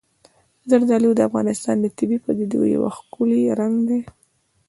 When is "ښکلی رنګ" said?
2.97-3.75